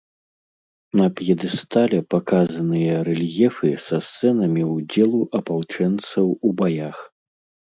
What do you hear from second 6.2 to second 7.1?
у баях.